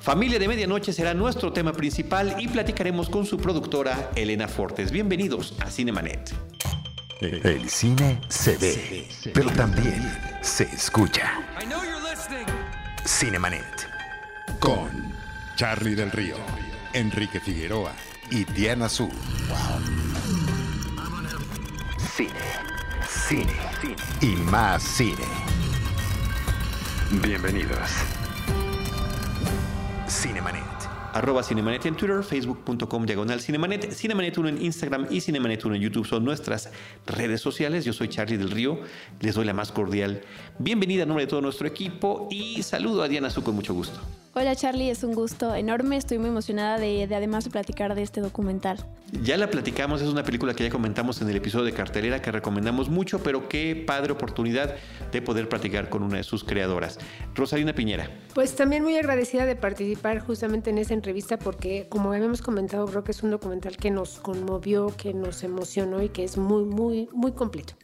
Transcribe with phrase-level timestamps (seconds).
[0.00, 4.90] Familia de Medianoche será nuestro tema principal y platicaremos con su productora Elena Fortes.
[4.92, 6.32] Bienvenidos a Cinemanet.
[7.20, 10.00] El cine se ve, pero también
[10.40, 11.32] se escucha.
[13.04, 13.88] Cinemanet.
[14.60, 14.88] Con
[15.56, 16.36] Charlie del Río,
[16.92, 17.92] Enrique Figueroa
[18.30, 19.10] y Diana Su.
[22.16, 22.30] Cine,
[23.06, 25.24] cine, cine y más cine.
[27.10, 28.17] Bienvenidos.
[30.08, 30.64] Cinemanet.
[31.12, 35.82] Arroba Cinemanet en Twitter, facebook.com diagonal Cinemanet, Cinemanet 1 en Instagram y Cinemanet 1 en
[35.82, 36.70] YouTube son nuestras
[37.06, 37.84] redes sociales.
[37.84, 38.80] Yo soy Charlie del Río,
[39.20, 40.22] les doy la más cordial
[40.58, 44.00] bienvenida en nombre de todo nuestro equipo y saludo a Diana Su con mucho gusto.
[44.40, 48.02] Hola Charlie, es un gusto enorme, estoy muy emocionada de, de, además de platicar de
[48.02, 48.78] este documental.
[49.24, 52.30] Ya la platicamos, es una película que ya comentamos en el episodio de cartelera que
[52.30, 54.76] recomendamos mucho, pero qué padre oportunidad
[55.10, 57.00] de poder platicar con una de sus creadoras.
[57.34, 58.12] Rosalina Piñera.
[58.32, 63.02] Pues también muy agradecida de participar justamente en esa entrevista porque como habíamos comentado creo
[63.02, 67.08] que es un documental que nos conmovió, que nos emocionó y que es muy, muy,
[67.12, 67.74] muy completo.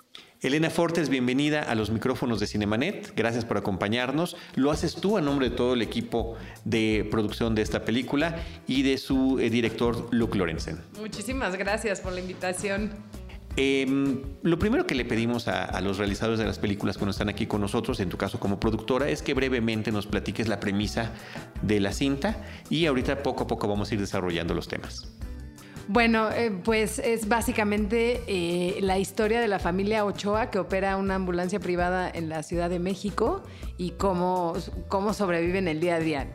[0.45, 3.15] Elena Fortes, bienvenida a los micrófonos de Cinemanet.
[3.17, 4.37] Gracias por acompañarnos.
[4.57, 6.37] Lo haces tú a nombre de todo el equipo
[6.67, 10.83] de producción de esta película y de su eh, director Luke Lorenzen.
[11.01, 12.91] Muchísimas gracias por la invitación.
[13.57, 13.87] Eh,
[14.43, 17.47] lo primero que le pedimos a, a, los realizadores de las películas cuando están aquí
[17.47, 21.13] con nosotros, en tu caso como productora, es que brevemente nos platiques la premisa
[21.63, 22.37] de la cinta
[22.69, 25.09] y ahorita poco a poco vamos a ir desarrollando los temas.
[25.87, 31.17] Bueno, eh, pues es básicamente eh, la historia de la familia Ochoa que opera una
[31.17, 33.43] ambulancia privada en la Ciudad de México
[33.77, 34.55] y cómo,
[34.89, 36.27] cómo sobreviven el día a día.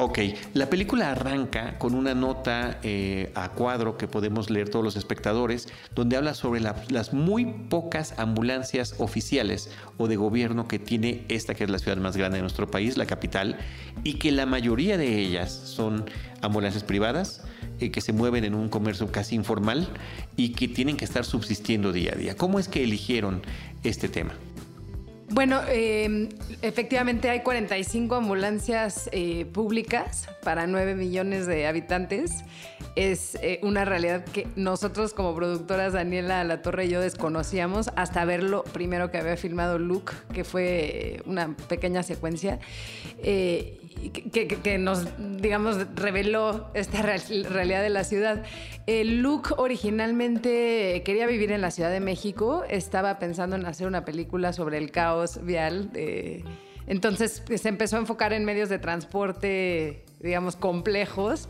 [0.00, 0.20] Ok,
[0.54, 5.68] la película arranca con una nota eh, a cuadro que podemos leer todos los espectadores,
[5.92, 11.54] donde habla sobre la, las muy pocas ambulancias oficiales o de gobierno que tiene esta
[11.54, 13.58] que es la ciudad más grande de nuestro país, la capital,
[14.04, 16.04] y que la mayoría de ellas son
[16.42, 17.44] ambulancias privadas
[17.80, 19.88] eh, que se mueven en un comercio casi informal
[20.36, 22.36] y que tienen que estar subsistiendo día a día.
[22.36, 23.42] ¿Cómo es que eligieron
[23.84, 24.34] este tema?
[25.30, 26.30] Bueno, eh,
[26.62, 32.44] efectivamente hay 45 ambulancias eh, públicas para 9 millones de habitantes.
[32.96, 38.64] Es una realidad que nosotros como productoras, Daniela La Torre y yo desconocíamos hasta verlo
[38.72, 42.58] primero que había filmado Luke, que fue una pequeña secuencia.
[44.32, 45.06] Que, nos,
[45.40, 47.20] digamos, reveló esta real,
[47.50, 48.44] realidad de la ciudad.
[48.86, 54.52] Luke originalmente quería vivir en la Ciudad de México, estaba pensando en hacer una película
[54.52, 55.90] sobre el caos vial.
[55.94, 56.44] Eh,
[56.88, 61.48] entonces se empezó a enfocar en medios de transporte, digamos, complejos.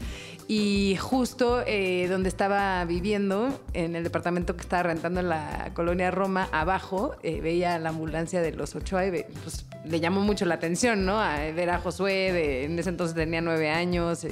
[0.49, 6.11] Y justo eh, donde estaba viviendo, en el departamento que estaba rentando en la colonia
[6.11, 9.11] Roma, abajo, eh, veía la ambulancia de los Ochoa y
[9.45, 11.21] pues, le llamó mucho la atención, ¿no?
[11.21, 14.27] A ver a Josué, de, en ese entonces tenía nueve años,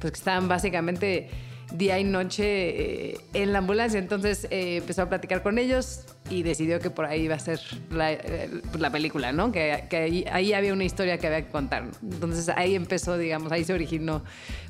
[0.00, 1.28] pues que estaban básicamente
[1.72, 3.98] día y noche eh, en la ambulancia.
[3.98, 7.60] Entonces eh, empezó a platicar con ellos y decidió que por ahí iba a ser
[7.90, 9.52] la, eh, la película, ¿no?
[9.52, 11.90] Que, ahí, había una historia que había que contar.
[12.02, 14.22] Entonces ahí empezó, digamos, ahí se originó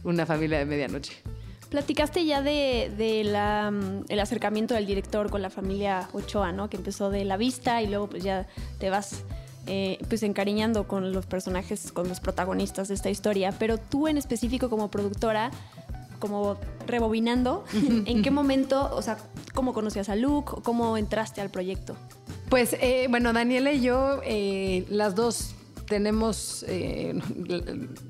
[0.04, 1.12] una familia de medianoche.
[1.70, 3.20] Platicaste ya de,
[4.08, 6.70] el acercamiento del director con la familia Ochoa, ¿no?
[6.70, 8.46] Que empezó de la vista y luego pues ya
[8.78, 9.24] te vas
[10.08, 13.52] pues encariñando con los personajes, con los protagonistas de esta historia.
[13.52, 15.50] Pero tú en específico como productora,
[16.18, 16.56] como
[16.86, 19.18] rebobinando, ¿en qué momento, o sea,
[19.54, 21.96] cómo conocías a Luke, cómo entraste al proyecto?
[22.48, 25.54] Pues eh, bueno, Daniela y yo, eh, las dos
[25.88, 27.14] tenemos eh,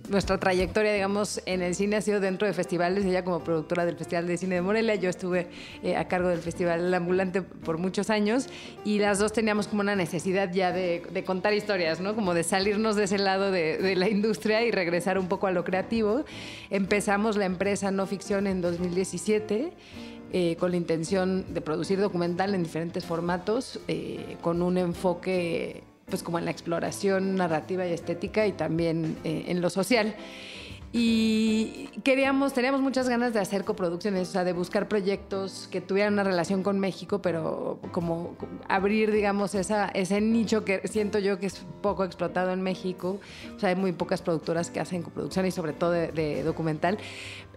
[0.08, 3.04] nuestra trayectoria, digamos, en el cine ha sido dentro de festivales.
[3.04, 5.48] Ella como productora del Festival de Cine de Morelia, yo estuve
[5.82, 8.48] eh, a cargo del Festival Ambulante por muchos años
[8.84, 12.14] y las dos teníamos como una necesidad ya de, contar historias, ¿no?
[12.14, 15.52] Como de salirnos de ese lado de, de, la industria y regresar un poco a
[15.52, 16.24] lo creativo.
[16.70, 19.72] Empezamos la empresa No Ficción en 2017.
[20.30, 26.22] Eh, con la intención de producir documental en diferentes formatos, eh, con un enfoque pues
[26.22, 30.14] como en la exploración narrativa y estética y también eh, en lo social.
[30.90, 36.14] Y queríamos, teníamos muchas ganas de hacer coproducciones, o sea, de buscar proyectos que tuvieran
[36.14, 38.36] una relación con México, pero como
[38.68, 43.20] abrir, digamos, esa, ese nicho que siento yo que es poco explotado en México.
[43.54, 46.96] O sea, hay muy pocas productoras que hacen coproducción y sobre todo de, de documental.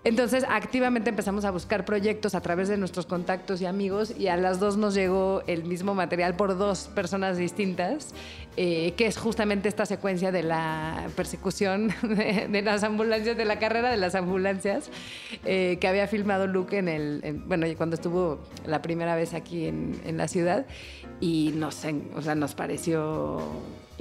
[0.03, 4.37] Entonces, activamente empezamos a buscar proyectos a través de nuestros contactos y amigos y a
[4.37, 8.15] las dos nos llegó el mismo material por dos personas distintas,
[8.57, 13.59] eh, que es justamente esta secuencia de la persecución de, de, las ambulancias, de la
[13.59, 14.89] carrera de las ambulancias,
[15.45, 19.67] eh, que había filmado Luke en el, en, bueno, cuando estuvo la primera vez aquí
[19.67, 20.65] en, en la ciudad
[21.19, 23.39] y nos, o sea, nos pareció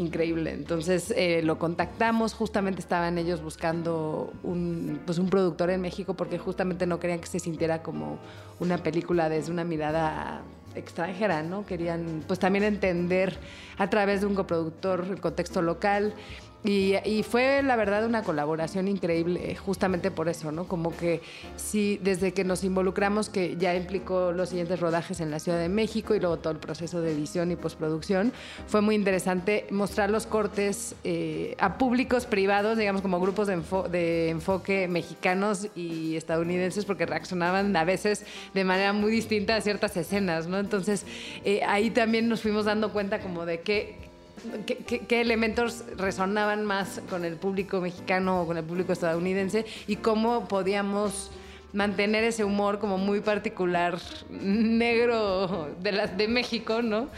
[0.00, 0.52] increíble.
[0.52, 6.38] Entonces eh, lo contactamos, justamente estaban ellos buscando un, pues un productor en México porque
[6.38, 8.18] justamente no querían que se sintiera como
[8.58, 10.42] una película desde una mirada
[10.74, 11.66] extranjera, ¿no?
[11.66, 13.36] Querían pues también entender
[13.76, 16.14] a través de un coproductor el contexto local
[16.62, 20.68] y, fue la verdad una colaboración increíble, justamente por eso, ¿no?
[20.68, 21.22] Como que
[21.56, 25.70] sí, desde que nos involucramos, que ya implicó los siguientes rodajes en la Ciudad de
[25.70, 28.32] México y luego todo el proceso de edición y postproducción,
[28.66, 34.86] fue muy interesante mostrar los cortes eh, a públicos privados, digamos como grupos de, enfoque
[34.86, 40.58] mexicanos y estadounidenses, porque reaccionaban a veces de manera muy distinta a ciertas escenas, ¿no?
[40.58, 41.06] Entonces
[41.44, 43.60] eh, ahí también nos fuimos dando cuenta como de
[44.66, 49.96] qué qué, elementos resonaban más con el público mexicano o con el público estadounidense y
[49.96, 51.30] cómo podíamos
[51.72, 53.98] mantener ese humor como muy particular
[54.30, 57.08] negro de, las de México, ¿no?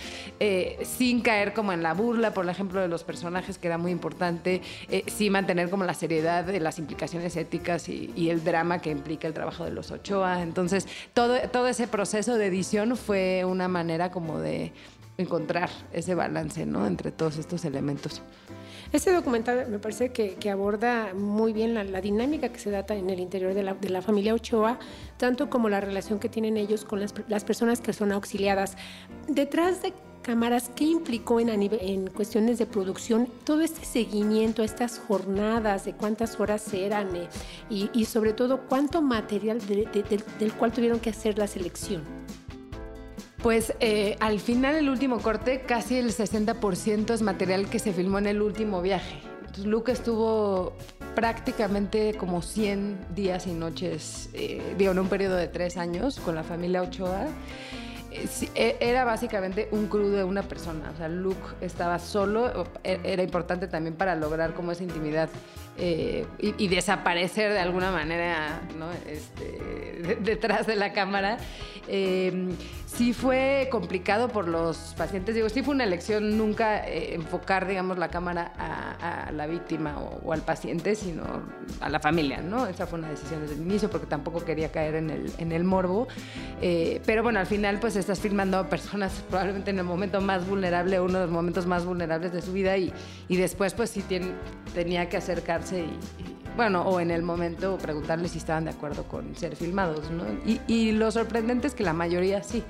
[0.40, 3.92] Eh, sin caer como en la burla, por ejemplo, de los personajes, que era muy
[3.92, 4.60] importante,
[4.90, 8.90] eh, sin mantener como la seriedad de las implicaciones éticas y, y, el drama que
[8.90, 10.42] implica el trabajo de los Ochoa.
[10.42, 14.72] Entonces, todo, todo ese proceso de edición fue una manera como de,
[15.18, 16.86] encontrar ese balance ¿no?
[16.86, 18.22] entre todos estos elementos.
[18.92, 23.20] Este documental me parece que, aborda muy bien la, dinámica que se data en el
[23.20, 24.78] interior de la, de la, familia Ochoa,
[25.16, 28.76] tanto como la relación que tienen ellos con las, las personas que son auxiliadas.
[29.28, 35.84] Detrás de cámaras, ¿qué implicó en, en cuestiones de producción todo este seguimiento, estas jornadas,
[35.84, 37.28] de cuántas horas eran eh,
[37.68, 42.02] y, y, sobre todo cuánto material del cual tuvieron que hacer la selección?
[43.42, 48.18] Pues eh, al final, el último corte, casi el 60% es material que se filmó
[48.18, 49.18] en el último viaje.
[49.40, 50.74] Entonces, Luke estuvo
[51.16, 56.36] prácticamente como 100 días y noches, eh, digo, en un periodo de tres años con
[56.36, 57.26] la familia Ochoa.
[58.12, 60.90] Eh, e, era básicamente un crew de una persona.
[60.92, 65.28] O sea, Luke estaba solo, e, era importante también para lograr como esa intimidad
[65.78, 68.90] eh, y, desaparecer de alguna manera ¿no?
[69.10, 71.38] este, detrás de la cámara.
[71.88, 72.54] Eh,
[72.86, 77.96] sí fue complicado por los pacientes, digo, sí fue una elección nunca eh, enfocar, digamos,
[77.96, 81.24] la cámara a, la víctima o, al paciente, sino
[81.80, 82.66] a la familia, ¿no?
[82.66, 85.64] Esa fue una decisión desde el inicio porque tampoco quería caer en el, en el
[85.64, 86.06] morbo.
[86.60, 91.00] pero bueno, al final pues estás filmando a personas probablemente en el momento más vulnerable,
[91.00, 92.92] uno de los momentos más vulnerables de su vida y,
[93.28, 94.04] y después pues sí
[94.74, 99.34] tenía que acercar y, bueno, o en el momento preguntarles si estaban de acuerdo con
[99.36, 100.24] ser filmados, ¿no?
[100.68, 102.62] Y, lo sorprendente es que la mayoría sí,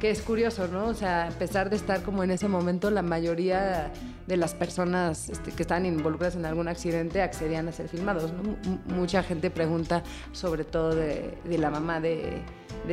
[0.00, 0.86] que es curioso, ¿no?
[0.86, 3.92] O sea, a pesar de estar como en ese momento, la mayoría
[4.26, 8.56] de las personas este, que estaban involucradas en algún accidente accedían a ser filmados, ¿no?
[8.94, 10.02] mucha gente pregunta
[10.32, 12.42] sobre todo de, la mamá de,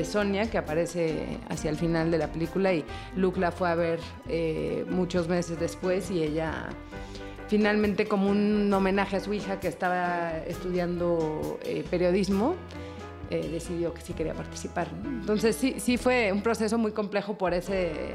[0.04, 2.86] Sonia, que aparece hacia el final de la película, y
[3.16, 6.70] Luke la fue a ver eh, muchos meses después y ella
[7.48, 12.56] finalmente como un homenaje a su hija que estaba estudiando eh, periodismo,
[13.34, 14.88] eh, decidió que sí quería participar.
[15.04, 18.14] Entonces sí, sí fue un proceso muy complejo por ese,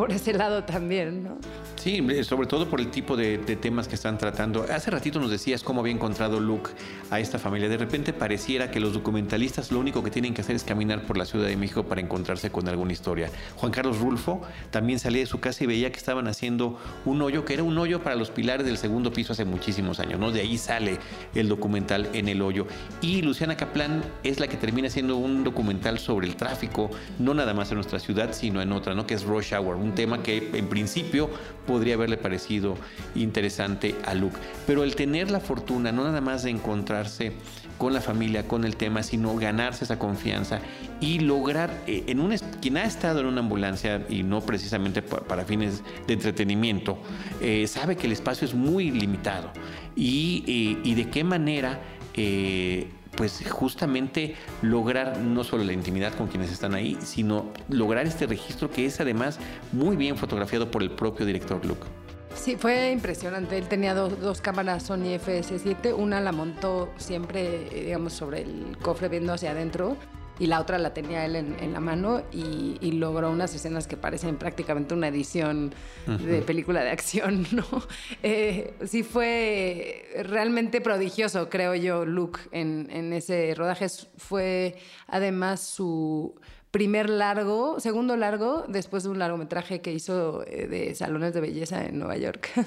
[0.00, 1.36] por ese lado también, ¿no?
[1.76, 4.64] Sí, sobre todo por el tipo de, temas que están tratando.
[4.70, 6.70] Hace ratito nos decías cómo había encontrado Luke
[7.10, 7.68] a esta familia.
[7.68, 11.18] De repente pareciera que los documentalistas lo único que tienen que hacer es caminar por
[11.18, 13.28] la Ciudad de México para encontrarse con alguna historia.
[13.56, 17.44] Juan Carlos Rulfo también salía de su casa y veía que estaban haciendo un hoyo,
[17.44, 20.32] que era un hoyo para los pilares del segundo piso hace muchísimos años, ¿no?
[20.32, 20.98] De ahí sale
[21.34, 22.66] el documental en el hoyo.
[23.02, 27.52] Y Luciana Kaplan es la que termina haciendo un documental sobre el tráfico, no nada
[27.52, 29.06] más en nuestra ciudad, sino en otra, ¿no?
[29.06, 31.30] Que es Rush Hour, un tema que en principio
[31.66, 32.76] podría haberle parecido
[33.14, 34.36] interesante a Luke.
[34.66, 37.32] Pero el tener la fortuna, no nada más de encontrarse
[37.78, 40.60] con la familia, con el tema, sino ganarse esa confianza
[41.00, 45.44] y lograr, eh, en un, quien ha estado en una ambulancia y no precisamente para,
[45.44, 46.98] fines de entretenimiento,
[47.40, 49.50] eh, sabe que el espacio es muy limitado
[49.96, 51.80] y, eh, y de qué manera
[53.16, 58.70] pues justamente lograr no solo la intimidad con quienes están ahí, sino lograr este registro
[58.70, 59.38] que es además
[59.72, 61.86] muy bien fotografiado por el propio director Luke.
[62.34, 63.58] Sí, fue impresionante.
[63.58, 65.94] Él tenía dos, cámaras Sony FS7.
[65.94, 69.96] Una la montó siempre, digamos, sobre el cofre viendo hacia adentro
[70.40, 74.36] y la otra la tenía él en, la mano y, logró unas escenas que parecen
[74.36, 75.72] prácticamente una edición
[76.06, 77.64] de película de acción, ¿no?
[78.22, 83.86] Eh, sí fue realmente prodigioso, creo yo, Luke, en, en ese rodaje.
[84.16, 86.34] Fue además su
[86.70, 91.84] primer largo, segundo largo, después de un largometraje que hizo eh, de salones de belleza
[91.84, 92.50] en Nueva York.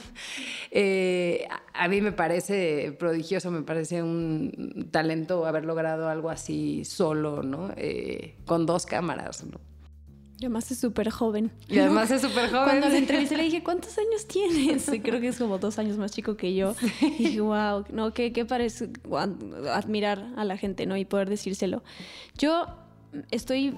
[0.76, 7.44] Eh, a mí me parece prodigioso, me parece un talento haber logrado algo así solo,
[7.44, 7.70] ¿no?
[7.78, 9.44] Eh, con dos cámaras,
[10.40, 11.52] Y además es súper joven.
[11.68, 12.64] Y además es súper joven.
[12.64, 14.92] Cuando la entrevisté le dije, ¿cuántos años tienes?
[14.92, 16.76] Y creo que es como dos años más chico que yo.
[17.02, 18.90] Y dije, wow, no, qué, qué parece
[19.72, 20.98] admirar a la gente, ¿no?
[20.98, 21.84] Y poder decírselo.
[22.36, 22.66] Yo
[23.30, 23.78] estoy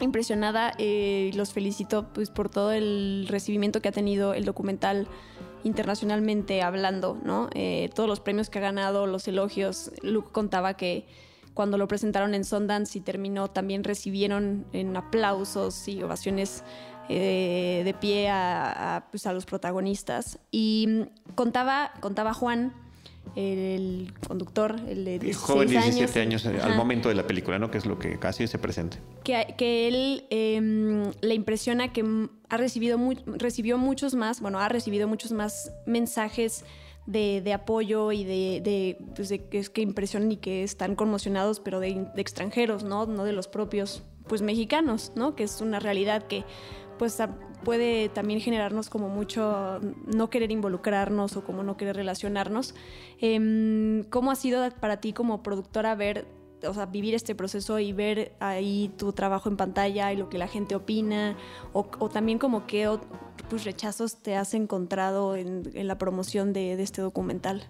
[0.00, 5.08] impresionada y los felicito pues, por todo el recibimiento que ha tenido el documental
[5.64, 7.48] internacionalmente hablando, ¿no?
[7.54, 9.90] Eh, todos los premios que ha ganado, los elogios.
[10.02, 11.06] Luke contaba que
[11.54, 16.64] cuando lo presentaron en Sundance y terminó, también recibieron en aplausos y ovaciones
[17.08, 20.38] eh, de pie a, pues, a, los protagonistas.
[20.50, 22.74] Y contaba, contaba Juan
[23.36, 27.70] el conductor, el de 16 joven 17 años, eh, al momento de la película, ¿no?
[27.70, 28.98] Que es lo que casi se presente.
[29.24, 32.04] Que, que él em, le impresiona que
[32.48, 36.64] ha recibido recibió muchos más, bueno, ha recibido muchos más mensajes
[37.06, 40.94] de, de apoyo y de, de, pues de, que, es que impresionan y que están
[40.94, 43.06] conmocionados, pero de, extranjeros, ¿no?
[43.06, 45.34] No de los propios, pues mexicanos, ¿no?
[45.34, 46.44] Que es una realidad que
[46.98, 47.18] pues
[47.64, 52.74] puede también generarnos como mucho no querer involucrarnos o como no querer relacionarnos.
[53.20, 56.26] Em, ¿Cómo ha sido para ti como productora ver,
[56.66, 60.38] o sea, vivir este proceso y ver ahí tu trabajo en pantalla y lo que
[60.38, 61.36] la gente opina?
[61.72, 62.88] O, también como qué
[63.48, 67.68] pues, rechazos te has encontrado en, la promoción de este documental?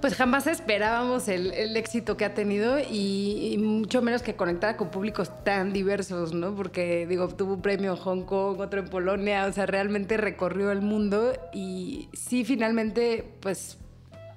[0.00, 5.30] Pues jamás esperábamos el, éxito que ha tenido y, mucho menos que conectara con públicos
[5.44, 6.54] tan diversos, ¿no?
[6.54, 10.70] Porque, digo, tuvo un premio en Hong Kong, otro en Polonia, o sea, realmente recorrió
[10.70, 13.76] el mundo y sí, finalmente, pues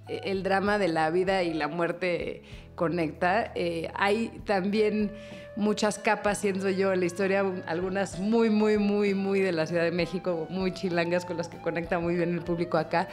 [0.09, 2.43] el drama de la vida y la muerte
[2.75, 3.53] conecta.
[3.55, 5.11] Eh, hay también
[5.55, 9.83] muchas capas, siendo yo en la historia, algunas muy, muy, muy, muy de la Ciudad
[9.83, 13.07] de México, muy chilangas con las que conecta muy bien el público acá.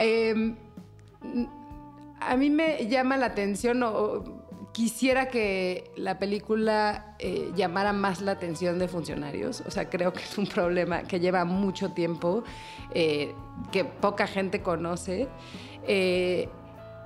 [0.00, 0.54] Eh,
[2.20, 4.24] a mí me llama la atención o,
[4.72, 9.62] quisiera que la película eh, llamara más la atención de funcionarios.
[9.66, 12.44] O sea, creo que es un problema que lleva mucho tiempo,
[12.94, 13.34] eh,
[13.72, 15.26] que poca gente conoce.
[15.82, 16.48] Eh,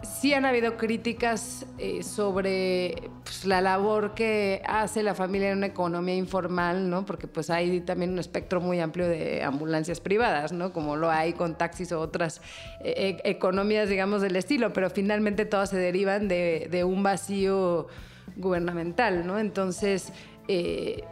[0.02, 5.66] sí han habido críticas eh, sobre pues, la labor que hace la familia en una
[5.66, 7.04] economía informal, ¿no?
[7.06, 10.72] Porque pues hay también un espectro muy amplio de ambulancias privadas, ¿no?
[10.72, 12.40] Como lo hay con taxis o otras
[12.80, 17.88] eh, e-, economías, digamos, del estilo, pero finalmente todas se derivan de, un vacío
[18.36, 19.38] gubernamental, ¿no?
[19.38, 20.12] Entonces...
[20.48, 21.04] Eh,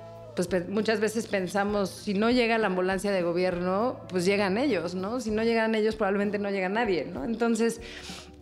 [0.49, 5.21] pues muchas veces pensamos, si no llega la ambulancia de gobierno, pues llegan ellos, ¿no?
[5.21, 7.25] Si no llegan ellos, probablemente no llega nadie, ¿no?
[7.25, 7.81] Entonces,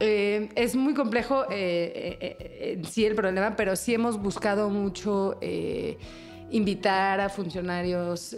[0.00, 5.38] eh, es muy complejo eh, eh, en sí el problema, pero sí hemos buscado mucho
[6.50, 8.36] invitar a funcionarios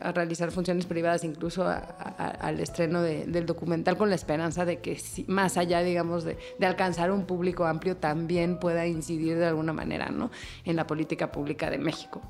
[0.00, 5.56] a realizar funciones privadas, incluso al estreno del documental, con la esperanza de que más
[5.56, 10.30] allá, digamos, de, alcanzar un público amplio, también pueda incidir de alguna manera ¿no?
[10.64, 12.22] en la política pública de México.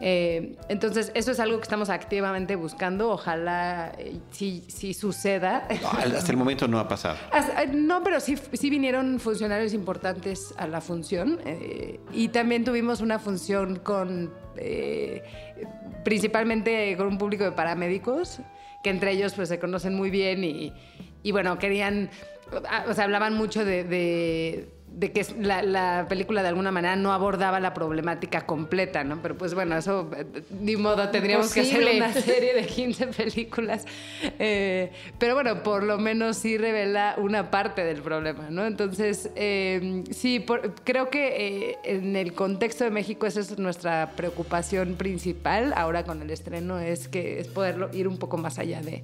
[0.00, 3.10] Eh, entonces, eso es algo que estamos activamente buscando.
[3.10, 5.68] Ojalá eh, sí, suceda.
[5.68, 7.16] hasta el momento no ha pasado.
[7.34, 11.38] Eh, no, pero sí, sí vinieron funcionarios importantes a la función.
[12.12, 14.32] y también tuvimos una función con,
[16.04, 18.40] principalmente con un público de paramédicos,
[18.82, 20.72] que entre ellos pues se conocen muy bien y,
[21.22, 22.10] y bueno, querían,
[22.88, 24.68] o sea, hablaban mucho de
[25.08, 29.20] que la, película de alguna manera no abordaba la problemática completa, ¿no?
[29.22, 30.10] Pero pues bueno, eso,
[30.60, 33.86] ni modo, tendríamos que hacer una serie de 15 películas.
[34.38, 38.66] Eh, pero bueno, por lo menos sí revela una parte del problema, ¿no?
[38.66, 40.44] Entonces, eh, sí,
[40.84, 46.20] creo que eh, en el contexto de México esa es nuestra preocupación principal ahora con
[46.20, 49.02] el estreno, es que es poderlo ir un poco más allá de,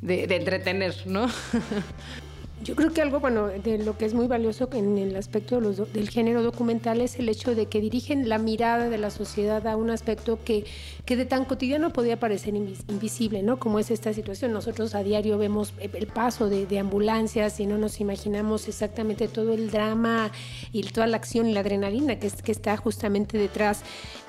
[0.00, 1.28] de, de entretener, ¿no?
[2.64, 6.08] Yo creo que algo, bueno, de lo que es muy valioso en el aspecto del
[6.08, 9.90] género documental es el hecho de que dirigen la mirada de la sociedad a un
[9.90, 10.64] aspecto que,
[11.04, 13.58] que de tan cotidiano podría parecer invisible, ¿no?
[13.58, 14.52] Como es esta situación.
[14.52, 19.70] Nosotros a diario vemos el paso de, ambulancias y no nos imaginamos exactamente todo el
[19.70, 20.32] drama
[20.72, 23.82] y toda la acción y la adrenalina que, está justamente detrás.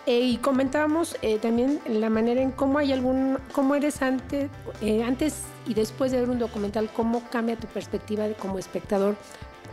[0.07, 4.49] Eh, y comentábamos eh, también la manera en cómo hay algún, cómo eres antes,
[4.81, 9.15] eh, antes y después de ver un documental, cómo cambia tu perspectiva de, como espectador.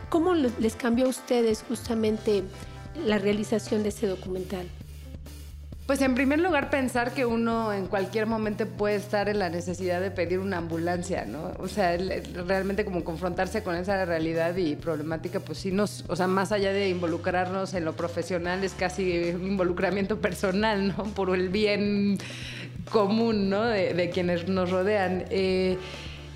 [0.09, 2.43] ¿Cómo les cambió a ustedes justamente
[3.05, 4.67] la realización de ese documental?
[5.85, 9.99] Pues en primer lugar pensar que uno en cualquier momento puede estar en la necesidad
[9.99, 11.51] de pedir una ambulancia, ¿no?
[11.59, 11.97] O sea,
[12.47, 16.71] realmente como confrontarse con esa realidad y problemática, pues sí nos, o sea, más allá
[16.71, 21.03] de involucrarnos en lo profesional, es casi un involucramiento personal, ¿no?
[21.03, 22.17] Por el bien
[22.91, 23.63] común, ¿no?
[23.63, 25.25] De, quienes nos rodean.
[25.29, 25.77] Eh,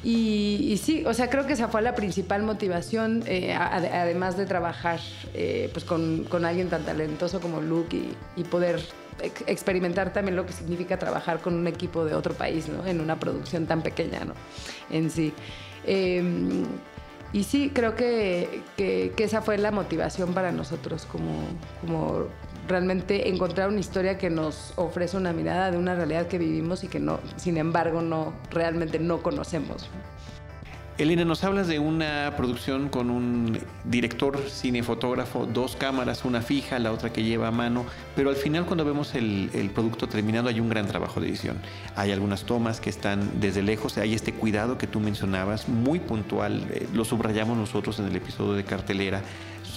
[0.04, 5.00] y, sí, o sea, creo que esa fue la principal motivación, eh, además de trabajar
[5.34, 8.80] eh, pues con, con, alguien tan talentoso como Luke y, y poder
[9.48, 12.86] experimentar también lo que significa trabajar con un equipo de otro país, ¿no?
[12.86, 14.34] En una producción tan pequeña, ¿no?
[14.89, 15.34] En sí.
[15.86, 16.66] Em,
[17.34, 21.42] y sí, creo que, que, esa fue la motivación para nosotros, como,
[21.82, 22.28] como
[22.68, 26.88] realmente encontrar una historia que nos ofrece una mirada de una realidad que vivimos y
[26.88, 29.90] que no, sin embargo, no realmente no conocemos.
[30.98, 36.92] Elena, nos hablas de una producción con un director, cinefotógrafo, dos cámaras, una fija, la
[36.92, 37.86] otra que lleva a mano,
[38.16, 41.58] pero al final cuando vemos el, producto terminado hay un gran trabajo de edición.
[41.96, 46.66] Hay algunas tomas que están desde lejos, hay este cuidado que tú mencionabas, muy puntual,
[46.72, 49.22] eh, lo subrayamos nosotros en el episodio de cartelera,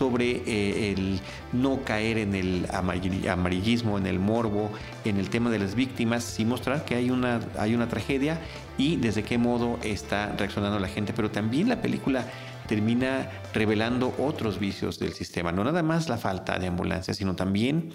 [0.00, 1.21] sobre eh, el
[1.52, 4.71] no caer en el amarillismo, en el morbo,
[5.04, 8.40] en el tema de las víctimas, y mostrar que hay una, hay una tragedia
[8.78, 11.12] y desde qué modo está reaccionando la gente.
[11.12, 12.25] Pero también la película
[12.66, 17.92] termina revelando otros vicios del sistema, no nada más la falta de ambulancias, sino también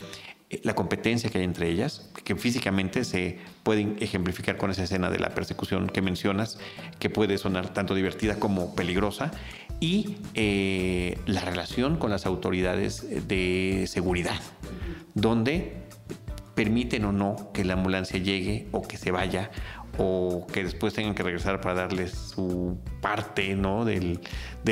[0.64, 5.20] la competencia que hay entre ellas, que físicamente se pueden ejemplificar con esa escena de
[5.20, 6.60] la persecución que mencionas,
[7.00, 9.32] que puede sonar tanto divertida como peligrosa,
[9.80, 14.40] y eh, la relación con las autoridades de seguridad,
[15.14, 15.86] donde
[16.54, 19.52] permiten o no que la ambulancia llegue o que se vaya
[19.98, 23.86] o que después tengan que regresar para darles su parte ¿no?
[23.86, 24.20] del,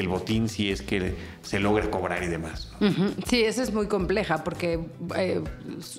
[0.08, 2.72] botín si es que se logra cobrar y demás.
[3.28, 4.80] Sí, eso es muy compleja porque
[5.16, 5.42] eh,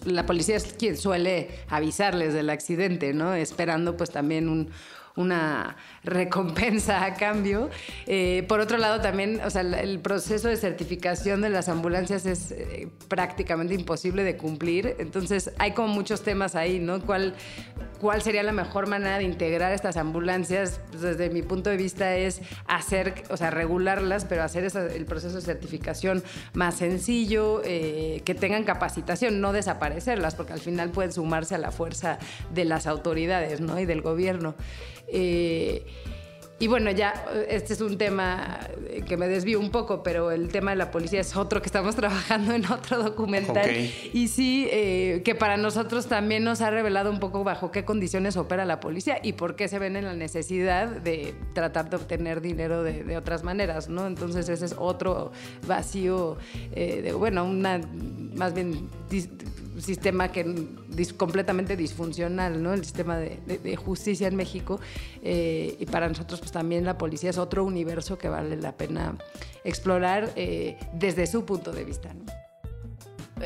[0.05, 3.35] la policía es quien suele avisarles del accidente, ¿no?
[3.35, 4.71] Esperando pues también un
[5.17, 7.71] una recompensa a cambio.
[8.07, 12.51] Eh, por otro lado, también, o sea, el proceso de certificación de las ambulancias es
[12.51, 14.97] eh, prácticamente imposible de cumplir.
[14.99, 17.01] Entonces, hay como muchos temas ahí, ¿no?
[17.01, 17.35] ¿Cuál,
[18.01, 20.81] cuál sería la mejor manera de integrar estas ambulancias?
[20.91, 25.37] Pues, desde mi punto de vista es hacer, o sea, regularlas, pero hacer el proceso
[25.37, 31.55] de certificación más sencillo, eh, que tengan capacitación, no desaparecerlas, porque al final pueden sumarse
[31.55, 32.19] a la fuerza
[32.53, 33.79] de las autoridades, ¿no?
[33.79, 34.55] Y del gobierno.
[35.15, 35.87] Eh,
[36.61, 38.61] y bueno, ya este es un tema
[39.07, 41.97] que me desvío un poco, pero el tema de la policía es otro que estamos
[41.97, 43.71] trabajando en otro documental.
[44.13, 48.37] Y sí, eh, que para nosotros también nos ha revelado un poco bajo qué condiciones
[48.37, 52.41] opera la policía y por qué se ven en la necesidad de tratar de obtener
[52.41, 54.07] dinero de, otras maneras, ¿no?
[54.07, 55.33] Entonces ese es otro
[55.67, 56.39] vacío,
[56.73, 57.81] eh, de, bueno, una
[58.35, 58.89] más bien
[59.79, 60.69] sistema que
[61.17, 62.73] completamente disfuncional, ¿no?
[62.73, 64.81] El sistema de, justicia en México.
[65.23, 69.17] Eh, y para nosotros, pues también la policía es otro universo que vale la pena
[69.65, 72.15] explorar eh, desde su punto de vista,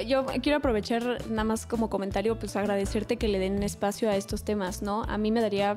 [0.06, 4.44] yo quiero aprovechar nada más como comentario, pues agradecerte que le den espacio a estos
[4.44, 5.04] temas, ¿no?
[5.04, 5.76] A mí me daría,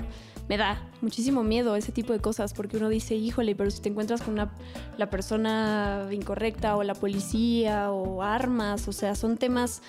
[0.49, 3.89] me da muchísimo miedo ese tipo de cosas, porque uno dice, híjole, pero si te
[3.89, 4.53] encuentras con una,
[4.97, 9.81] la persona incorrecta o la policía o armas, o sea, son temas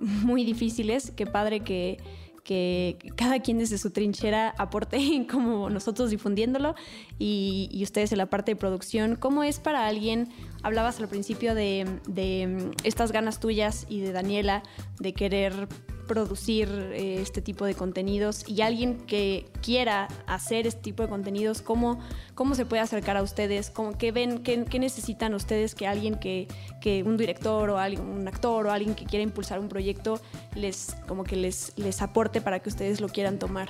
[0.00, 1.12] muy difíciles.
[1.16, 1.98] Qué padre que,
[2.44, 6.74] que cada quien desde su trinchera aporte como nosotros difundiéndolo
[7.18, 9.16] y, y, ustedes en la parte de producción.
[9.16, 10.28] ¿Cómo es para alguien?
[10.62, 14.62] Hablabas al principio de, de estas ganas tuyas y de Daniela
[15.00, 15.68] de querer
[16.06, 21.62] producir eh, este tipo de contenidos y alguien que quiera hacer este tipo de contenidos,
[21.62, 22.00] ¿cómo,
[22.34, 23.70] cómo se puede acercar a ustedes?
[23.70, 26.48] ¿Cómo, ¿Qué ven, qué, necesitan ustedes que alguien que,
[26.80, 30.20] que un director o alguien, un actor o alguien que quiera impulsar un proyecto
[30.54, 33.68] les, como que les, les aporte para que ustedes lo quieran tomar?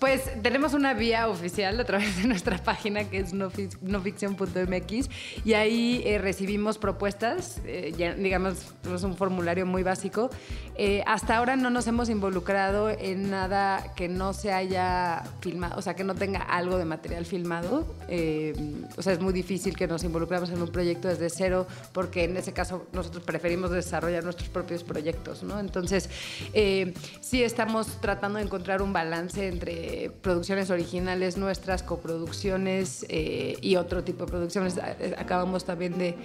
[0.00, 5.10] Pues tenemos una vía oficial a través de nuestra página que es noficción.mx
[5.44, 10.30] y ahí eh, recibimos propuestas, eh, digamos, es un formulario muy básico.
[10.74, 15.82] Eh, hasta ahora no nos hemos involucrado en nada que no se haya filmado, o
[15.82, 17.94] sea, que no tenga algo de material filmado.
[18.96, 22.38] o sea, es muy difícil que nos involucramos en un proyecto desde cero porque en
[22.38, 25.60] ese caso nosotros preferimos desarrollar nuestros propios proyectos, ¿no?
[25.60, 26.08] Entonces,
[27.20, 33.74] sí estamos tratando de encontrar un balance entre eh, producciones originales nuestras, coproducciones eh, y
[33.74, 34.78] otro tipo de producciones.
[35.18, 36.16] Acabamos también de,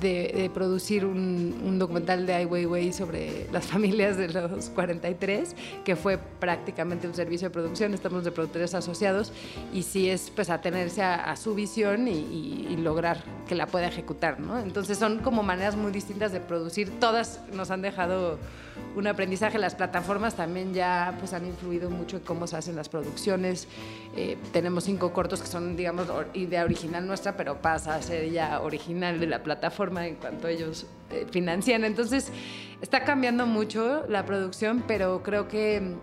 [0.00, 6.18] de, producir un, documental de Ai Weiwei sobre las familias de los 43, que fue
[6.18, 7.94] prácticamente un servicio de producción.
[7.94, 9.32] Estamos de productores asociados
[9.72, 13.86] y sí es pues atenerse a, a su visión y, y, lograr que la pueda
[13.86, 14.40] ejecutar.
[14.40, 14.58] ¿no?
[14.58, 17.00] Entonces son como maneras muy distintas de producir.
[17.00, 18.38] Todas nos han dejado
[18.96, 19.58] un aprendizaje.
[19.58, 23.05] Las plataformas también ya pues, han influido mucho en cómo se hacen las producciones.
[24.18, 28.62] Eh, tenemos cinco cortos que son, digamos, idea original nuestra, pero pasa a ser ya
[28.62, 31.84] original de la plataforma en cuanto ellos eh, financian.
[31.84, 32.32] Entonces,
[32.80, 35.96] está cambiando mucho la producción, pero creo que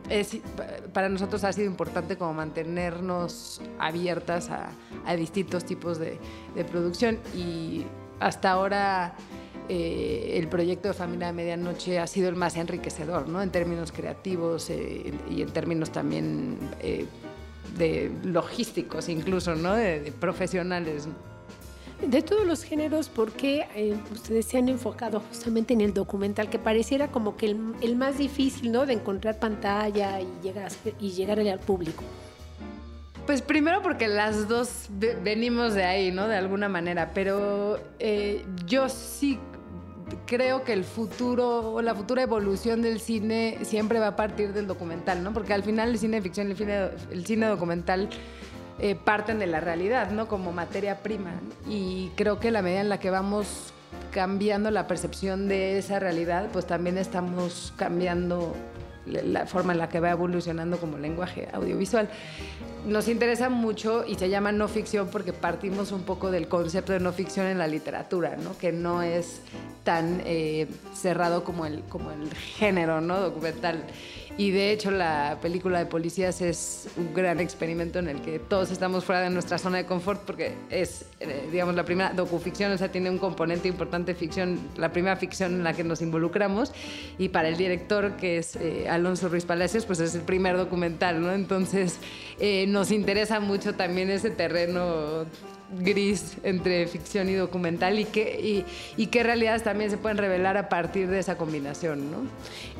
[0.93, 4.69] para nosotros ha sido importante como mantenernos abiertas a,
[5.15, 6.19] distintos tipos de,
[6.55, 7.85] de producción y
[8.19, 9.15] hasta ahora
[9.69, 13.41] eh, el proyecto de Familia de Medianoche ha sido el más enriquecedor, ¿no?
[13.41, 17.05] En términos creativos eh, y en términos también eh,
[17.77, 19.73] de logísticos, incluso, ¿no?
[19.73, 21.07] De, profesionales.
[22.05, 26.59] De todos los géneros, ¿por qué ustedes se han enfocado justamente en el documental, que
[26.59, 28.85] pareciera como que el, más difícil, ¿no?
[28.85, 32.03] De encontrar pantalla y llegar, y llegar al público.
[33.25, 34.89] Pues primero porque las dos
[35.23, 36.27] venimos de ahí, ¿no?
[36.27, 37.79] De alguna manera, pero
[38.65, 39.39] yo sí
[40.25, 45.23] creo que el futuro, la futura evolución del cine siempre va a partir del documental,
[45.23, 45.33] ¿no?
[45.33, 46.51] Porque al final el cine de ficción y
[47.11, 48.09] el cine, documental
[48.79, 50.27] eh, parten de la realidad, ¿no?
[50.27, 51.31] Como materia prima.
[51.67, 53.73] Y creo que la medida en la que vamos
[54.11, 58.55] cambiando la percepción de esa realidad, pues también estamos cambiando
[59.05, 62.09] la forma en la que va evolucionando como lenguaje audiovisual.
[62.85, 66.99] Nos interesa mucho y se llama no ficción porque partimos un poco del concepto de
[66.99, 68.57] no ficción en la literatura, ¿no?
[68.57, 69.41] que no es
[69.83, 73.19] tan eh, cerrado como el, como el género ¿no?
[73.19, 73.85] documental.
[74.35, 78.71] Y de hecho la película de policías es un gran experimento en el que todos
[78.71, 82.77] estamos fuera de nuestra zona de confort porque es, eh, digamos, la primera docuficción, o
[82.77, 86.73] sea, tiene un componente importante ficción, la primera ficción en la que nos involucramos.
[87.19, 91.21] Y para el director, que es eh, Alonso Ruiz Palacios, pues es el primer documental,
[91.21, 91.31] ¿no?
[91.31, 91.99] Entonces
[92.39, 95.25] eh, nos interesa mucho también ese terreno
[95.71, 98.65] gris entre ficción y documental y qué,
[98.97, 102.17] y, qué realidades también se pueden revelar a partir de esa combinación, ¿no?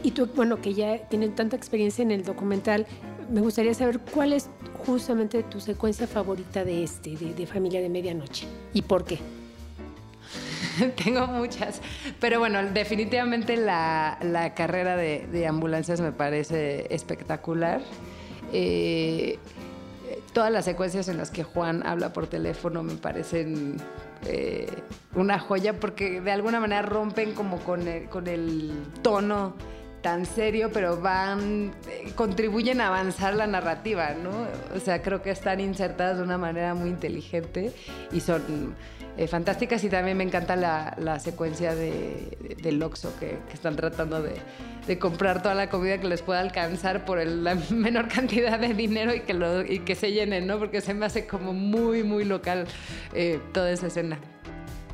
[0.04, 2.86] Y tú, bueno, que ya tienen tanta experiencia en el documental,
[3.32, 4.50] me gustaría saber cuál es
[4.86, 9.20] justamente tu secuencia favorita de este, de, Familia de Medianoche, y por qué.
[11.04, 11.82] Tengo muchas,
[12.20, 17.82] pero bueno, definitivamente la, carrera de, ambulancias me parece espectacular.
[18.52, 19.40] Eh,
[20.34, 23.78] todas las secuencias en las que Juan habla por teléfono me parecen
[24.26, 24.68] eh,
[25.16, 28.72] una joya porque de alguna manera rompen como con el, con el
[29.02, 29.56] tono
[30.04, 34.30] tan serio, pero van, eh, contribuyen a avanzar la narrativa, ¿no?
[34.76, 37.72] O sea, creo que están insertadas de una manera muy inteligente
[38.12, 38.76] y son
[39.18, 45.00] eh, fantásticas y también me encanta la, secuencia de, del Oxxo que, están tratando de,
[45.00, 49.22] comprar toda la comida que les pueda alcanzar por la menor cantidad de dinero y
[49.22, 50.60] que, lo, y que se llenen, ¿no?
[50.60, 52.68] Porque se me hace como muy, muy local
[53.14, 54.20] eh, toda esa escena.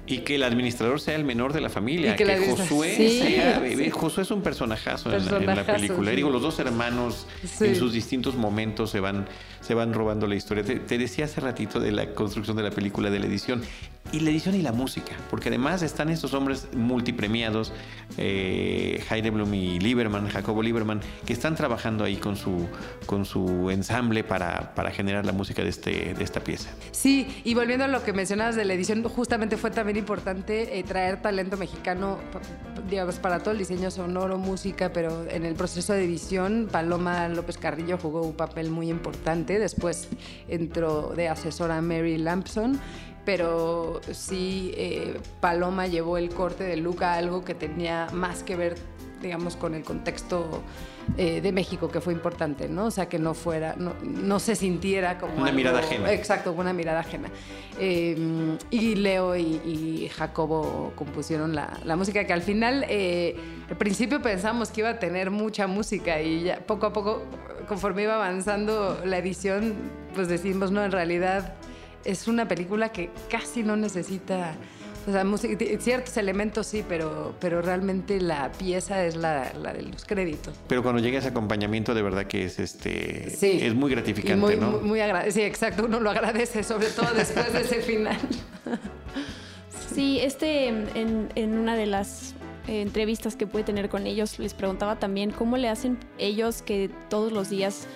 [0.09, 2.15] Y que el administrador sea el menor de la familia.
[2.15, 3.91] que, Josué sea bebé.
[3.91, 6.11] Josué es un personajazo, en, la, película.
[6.11, 7.27] Digo, los dos hermanos
[7.59, 9.27] en sus distintos momentos se van,
[9.61, 10.63] se van robando la historia.
[10.63, 13.61] Te, decía hace ratito de la construcción de la película, de la edición.
[14.11, 15.13] Y la edición y la música.
[15.29, 17.71] Porque además están estos hombres multipremiados,
[18.17, 22.67] eh, Blum y Lieberman, Jacobo Lieberman, que están trabajando ahí con su,
[23.05, 26.69] con su ensamble para, para generar la música de, este, de esta pieza.
[26.91, 30.83] Sí, y volviendo a lo que mencionabas de la edición, justamente fue también importante eh,
[30.83, 32.17] traer talento mexicano,
[32.89, 37.57] digamos, para todo el diseño sonoro, música, pero en el proceso de edición, Paloma López
[37.57, 39.59] Carrillo jugó un papel muy importante.
[39.59, 40.07] Después
[40.47, 42.79] entró de asesora Mary Lampson
[43.31, 48.55] pero sí eh, Paloma llevó el corte de Luca a algo que tenía más que
[48.55, 48.75] ver,
[49.21, 50.63] digamos, con el contexto
[51.15, 52.85] eh, de México, que fue importante, ¿no?
[52.85, 55.35] O sea, que no fuera, no, se sintiera como...
[55.35, 56.11] Una mirada ajena.
[56.11, 57.29] Exacto, una mirada ajena.
[57.79, 63.35] Em, y Leo y, Jacobo compusieron la, música, que al final, eh,
[63.69, 67.21] al principio pensamos que iba a tener mucha música y ya poco a poco,
[67.67, 69.75] conforme iba avanzando la edición,
[70.15, 71.53] pues decimos, no, en realidad
[72.05, 74.55] es una película que casi no necesita
[75.07, 75.25] o sea,
[75.79, 80.55] ciertos elementos sí, pero, pero realmente la pieza es la, de los créditos.
[80.67, 84.71] Pero cuando llega ese acompañamiento, de verdad que es este es muy gratificante, muy, ¿no?
[84.81, 88.17] Muy, muy sí, exacto, uno lo agradece, sobre todo después de ese final.
[89.93, 92.35] Sí, este en, en una de las
[92.67, 96.91] eh, entrevistas que pude tener con ellos, les preguntaba también cómo le hacen ellos que
[97.09, 97.87] todos los días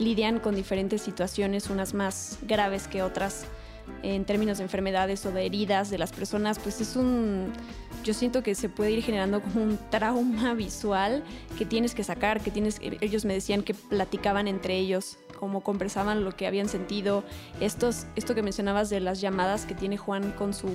[0.00, 3.44] lidian con diferentes situaciones, unas más graves que otras
[4.02, 7.52] en términos de enfermedades o de heridas de las personas, pues es un,
[8.04, 11.22] yo siento que se puede ir generando como un trauma visual
[11.58, 16.22] que tienes que sacar, que tienes, ellos me decían que platicaban entre ellos, cómo conversaban
[16.22, 17.24] lo que habían sentido,
[17.60, 20.68] Estos, esto que mencionabas de las llamadas que tiene Juan con su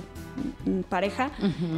[0.64, 1.30] mm, pareja,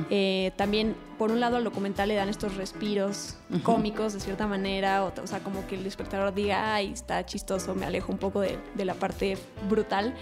[0.08, 5.04] eh, también por un lado al documental le dan estos respiros cómicos de cierta manera,
[5.04, 8.58] o, sea, como que el espectador diga, ay, está chistoso, me alejo un poco de,
[8.74, 9.36] de la parte
[9.68, 10.14] brutal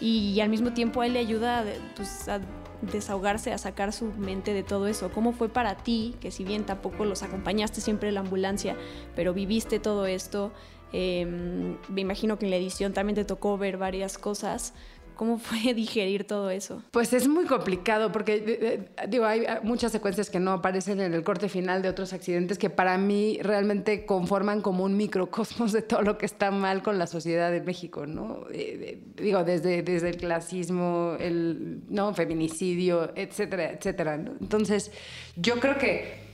[0.00, 2.40] y, al mismo tiempo a él le ayuda pues, a
[2.82, 5.10] desahogarse, a sacar su mente de todo eso.
[5.10, 8.76] ¿Cómo fue para ti, que si bien tampoco los acompañaste siempre en la ambulancia,
[9.14, 10.52] pero viviste todo esto?
[10.98, 14.72] Em, me imagino que en la edición también te tocó ver varias cosas.
[15.14, 16.82] ¿Cómo fue digerir todo eso?
[16.90, 21.50] Pues es muy complicado porque, digo, hay muchas secuencias que no aparecen en el corte
[21.50, 26.16] final de otros accidentes que para mí realmente conforman como un microcosmos de todo lo
[26.16, 28.46] que está mal con la sociedad de México, ¿no?
[28.50, 32.14] Eh, digo, desde, desde el clasismo, el ¿no?
[32.14, 34.14] feminicidio, etcétera, etcétera.
[34.14, 34.90] Entonces,
[35.36, 36.25] yo creo que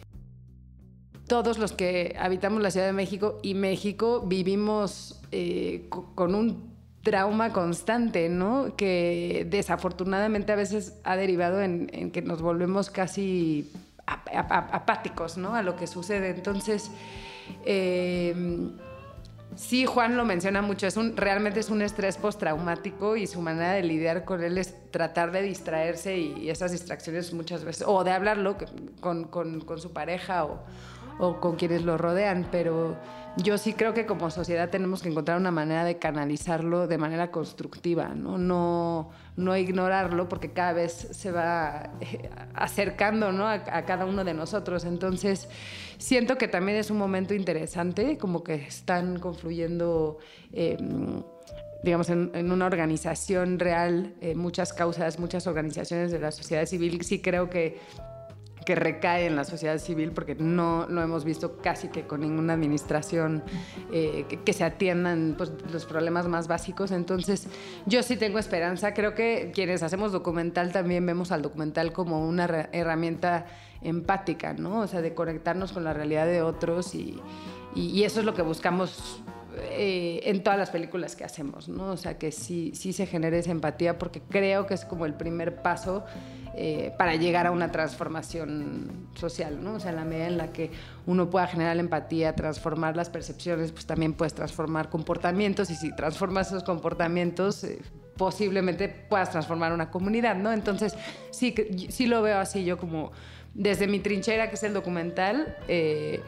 [1.27, 7.53] todos los que habitamos la Ciudad de México y México vivimos eh, con un trauma
[7.53, 8.77] constante, ¿no?
[8.77, 13.71] Que desafortunadamente a veces ha derivado en, que nos volvemos casi
[14.07, 15.55] apáticos, ¿no?
[15.55, 16.31] A lo que sucede.
[16.31, 16.91] Entonces,
[17.65, 18.71] eh,
[19.57, 23.73] sí, Juan lo menciona mucho, es un, realmente es un estrés postraumático y su manera
[23.73, 28.13] de lidiar con él es tratar de distraerse y, esas distracciones muchas veces, o de
[28.13, 28.57] hablarlo
[29.01, 30.61] con, con su pareja o
[31.19, 32.97] o con quienes lo rodean, pero
[33.37, 37.31] yo sí creo que como sociedad tenemos que encontrar una manera de canalizarlo de manera
[37.31, 43.49] constructiva, no, no, no ignorarlo porque cada vez se va eh, acercando ¿no?
[43.49, 44.85] a, cada uno de nosotros.
[44.85, 45.49] Entonces,
[45.97, 50.19] siento que también es un momento interesante, como que están confluyendo...
[50.53, 51.23] Em,
[51.83, 57.03] digamos, en, una organización real, eh, muchas causas, muchas organizaciones de la sociedad civil.
[57.03, 57.81] Sí creo que
[58.65, 62.55] que recae en la sociedad civil, porque no lo hemos visto casi que con ninguna
[62.55, 63.43] administración
[63.93, 66.91] eh, que, se atiendan pues, los problemas más básicos.
[66.91, 67.49] Entonces,
[67.87, 68.95] yo sí tengo esperanza.
[68.95, 73.47] Creo que quienes hacemos documental también vemos al documental como una herramienta
[73.83, 74.81] empática, ¿no?
[74.81, 77.19] O sea, de conectarnos con la realidad de otros y,
[77.75, 79.23] y, eso es lo que buscamos
[79.57, 81.91] eh, en todas las películas que hacemos, ¿no?
[81.91, 85.15] O sea, que sí, sí se genere esa empatía porque creo que es como el
[85.15, 86.05] primer paso
[86.55, 89.75] eh, para llegar a una transformación social, ¿no?
[89.75, 90.71] O sea, en la medida en la que
[91.07, 96.49] uno pueda generar empatía, transformar las percepciones, pues también puedes transformar comportamientos y si transformas
[96.49, 97.81] esos comportamientos, eh,
[98.17, 100.53] posiblemente puedas transformar una comunidad, ¿no?
[100.53, 100.95] Entonces,
[101.31, 101.55] sí,
[101.89, 103.13] sí lo veo así, yo como
[103.55, 106.21] desde mi trinchera, que es el documental, eh,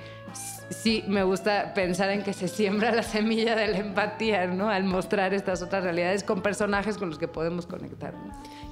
[0.71, 4.69] sí me gusta pensar en que se siembra la semilla de la empatía, ¿no?
[4.69, 8.15] Al mostrar estas otras realidades con personajes con los que podemos conectar.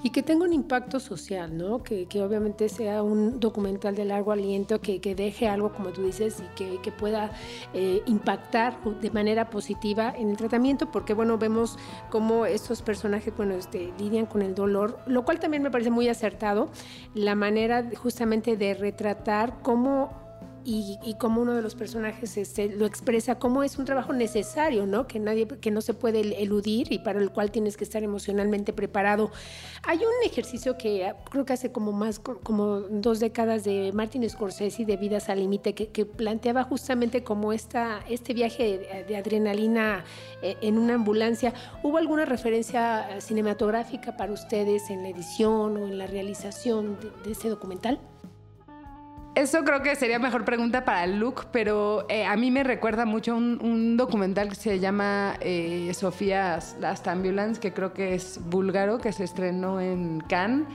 [0.03, 1.83] Y que tenga un impacto social, ¿no?
[1.83, 6.03] Que, que obviamente sea un documental de largo aliento, que, que deje algo, como tú
[6.03, 7.31] dices, y que, que pueda
[7.73, 11.79] eh, impactar de manera positiva en el tratamiento, porque, bueno, vemos
[12.11, 16.09] cómo estos personajes, bueno, este, lidian con el dolor, lo cual también me parece muy
[16.09, 16.71] acertado,
[17.15, 20.22] la manera justamente de retratar cómo
[20.64, 24.87] y, y como uno de los personajes este, lo expresa como es un trabajo necesario,
[24.87, 25.07] ¿no?
[25.07, 28.72] Que nadie, que no se puede eludir y para el cual tienes que estar emocionalmente
[28.72, 29.31] preparado.
[29.85, 34.85] Hay un ejercicio que creo que hace como más, como dos décadas de Martin Scorsese
[34.85, 40.05] de Vidas al Límite, que, que, planteaba justamente como esta, este viaje de, adrenalina
[40.42, 41.53] eh, en una ambulancia.
[41.83, 47.33] ¿Hubo alguna referencia cinematográfica para ustedes en la edición o en la realización de, de
[47.33, 47.98] este documental?
[49.35, 53.35] Eso creo que sería mejor pregunta para Luke, pero eh, a mí me recuerda mucho
[53.35, 59.11] un, documental que se llama eh, Sofía Last Ambulance, que creo que es búlgaro, que
[59.11, 60.66] se estrenó en Cannes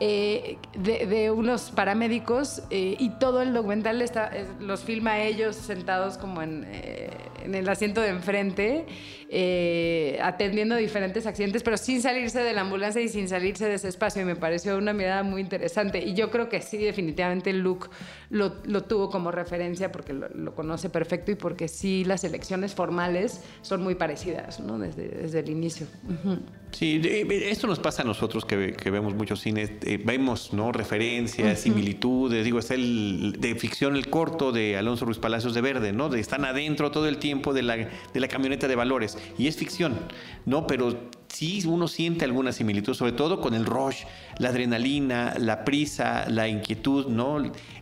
[0.00, 6.42] eh, de, unos paramédicos eh, y todo el documental está, los filma ellos sentados como
[6.42, 7.10] en, eh,
[7.44, 8.86] en el asiento de enfrente,
[10.22, 14.22] atendiendo diferentes accidentes, pero sin salirse de la ambulancia y sin salirse de ese espacio.
[14.22, 15.98] Y me pareció una mirada muy interesante.
[15.98, 17.88] Y yo creo que sí, definitivamente Luke
[18.30, 23.42] lo, lo tuvo como referencia porque lo, conoce perfecto y porque sí las elecciones formales
[23.62, 24.78] son muy parecidas ¿no?
[24.78, 25.86] desde, desde el inicio.
[26.70, 30.72] Sí, esto nos pasa a nosotros que, que vemos mucho cine eh, vemos ¿no?
[30.72, 32.44] referencias, similitudes.
[32.44, 36.08] Digo, está el de ficción el corto de Alonso Ruiz Palacios de Verde, ¿no?
[36.08, 39.16] De están adentro todo el tiempo de la, de la camioneta de valores.
[39.38, 39.98] Y es ficción,
[40.46, 40.66] ¿no?
[40.66, 40.96] Pero
[41.28, 44.04] sí uno siente alguna similitud, sobre todo con el rush,
[44.38, 47.38] la adrenalina, la prisa, la inquietud, ¿no?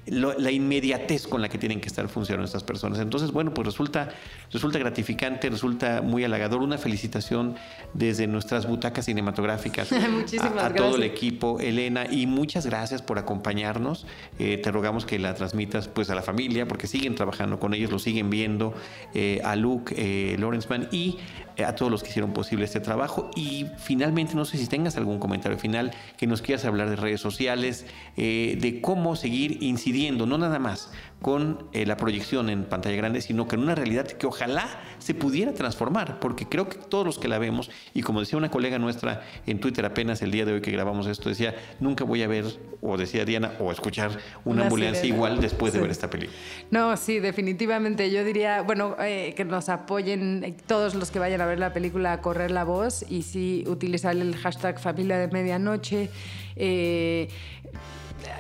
[0.07, 2.99] la inmediatez con la que tienen que estar funcionando estas personas.
[2.99, 4.09] Entonces, bueno, pues resulta,
[4.51, 6.61] resulta gratificante, resulta muy halagador.
[6.61, 7.55] Una felicitación
[7.95, 9.93] desde nuestras butacas cinematográficas
[10.41, 14.07] a, todo el equipo, Elena, y muchas gracias por acompañarnos.
[14.41, 17.93] Eh, te rogamos que la transmitas pues a la familia, porque siguen trabajando con ellos,
[17.93, 18.75] lo siguen viendo,
[19.15, 21.19] eh, a Luke eh, Lawrenceman y
[21.57, 23.31] eh, a todos los que hicieron posible este trabajo.
[23.35, 27.21] Y finalmente, no sé si tengas algún comentario final que nos quieras hablar de redes
[27.21, 30.91] sociales, eh, de cómo seguir incidiendo, no nada más
[31.23, 35.15] con eh, la proyección en pantalla grande, sino que en una realidad que ojalá se
[35.15, 38.79] pudiera transformar, porque creo que todos los que la vemos, y como decía una colega
[38.79, 42.29] nuestra en Twitter apenas el día de hoy que grabamos esto, decía, nunca voy a
[42.29, 42.45] ver,
[42.83, 44.11] o decía Diana, o escuchar
[44.45, 46.37] una, ambulancia igual después de ver esta película.
[46.71, 48.11] No, sí, definitivamente.
[48.11, 52.21] Yo diría, bueno, que nos apoyen todos los que vayan a ver la película a
[52.21, 56.11] correr la voz y, sí utilizar el hashtag familia de medianoche.
[56.57, 57.29] Eh,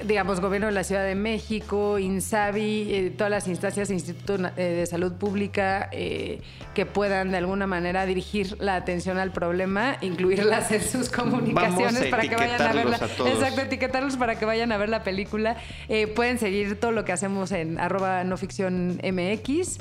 [0.05, 4.87] digamos, gobierno de la Ciudad de México, INSABI, eh, todas las instancias Instituto eh, de
[4.87, 6.40] Salud Pública eh,
[6.75, 12.23] que puedan de alguna manera dirigir la atención al problema, incluirlas en sus comunicaciones para
[12.23, 12.97] que vayan a verla.
[12.97, 15.57] Exacto, etiquetarlos para que vayan a ver la película.
[16.14, 19.79] pueden seguir todo lo que hacemos en arroba no ficción MX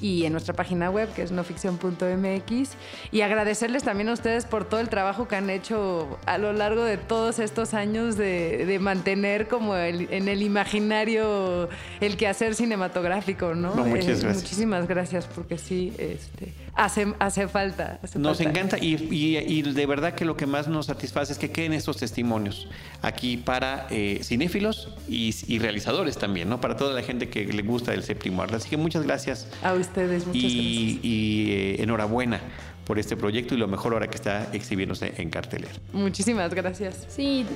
[0.00, 2.70] y en nuestra página web que es noficción.mx
[3.12, 6.82] y agradecerles también a ustedes por todo el trabajo que han hecho a lo largo
[6.82, 11.68] de todos estos años de, mantener como en el imaginario
[12.00, 13.74] el quehacer cinematográfico, ¿no?
[13.74, 14.36] muchas eh, gracias.
[14.36, 18.00] Muchísimas gracias porque sí, este, hace, hace falta.
[18.16, 21.96] nos encanta y, de verdad que lo que más nos satisface es que queden estos
[21.98, 22.68] testimonios
[23.02, 26.60] aquí para eh, cinéfilos y, realizadores también, ¿no?
[26.60, 28.56] Para toda la gente que le gusta el séptimo arte.
[28.56, 29.48] Así que muchas gracias.
[29.62, 31.04] A ustedes, muchas y, gracias.
[31.04, 32.40] Y eh, enhorabuena
[32.84, 35.72] por este proyecto y lo mejor ahora que está exhibiéndose en cartelera.
[35.92, 37.06] Muchísimas gracias.
[37.08, 37.46] Sí,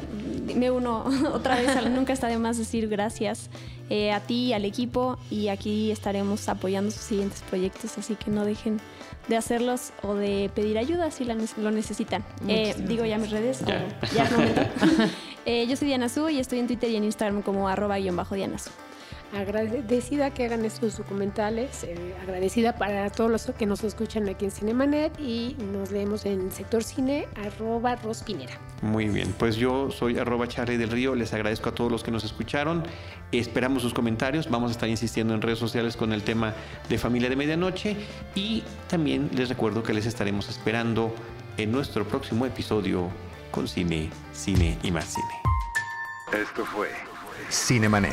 [0.55, 3.51] me uno otra vez, nunca está de más decir gracias
[3.91, 8.45] eh, a ti, al equipo y aquí estaremos apoyando sus siguientes proyectos, así que no
[8.45, 8.81] dejen
[9.29, 12.25] de hacerlos o de pedir ayuda si lo necesitan.
[12.49, 13.63] Eh, digo ya mis redes.
[14.15, 14.63] Ya, es momento.
[15.69, 18.35] yo soy Diana Su y estoy en Twitter y en Instagram como arroba guion bajo
[18.35, 18.71] Diana Su
[19.35, 24.51] agradecida que hagan estos documentales, eh, agradecida para todos los que nos escuchan aquí en
[24.51, 28.59] Cinemanet y nos leemos en Sector Cine, arroba Rospinera.
[28.83, 32.11] Muy bien, pues yo soy arroba Charlie del Río, les agradezco a todos los que
[32.11, 32.85] nos escucharon,
[33.33, 36.55] esperamos sus comentarios, vamos a estar insistiendo en redes sociales con el tema
[36.89, 37.97] de Familia de Medianoche
[38.35, 41.13] y también les recuerdo que les estaremos esperando
[41.57, 43.09] en nuestro próximo episodio
[43.51, 46.43] con Cine, Cine y más Cine.
[46.43, 46.89] Esto fue
[47.51, 48.13] Cinemanet